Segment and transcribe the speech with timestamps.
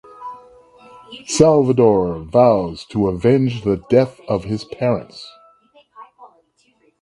[1.27, 5.27] Salvador vows to avenge the death of his parents.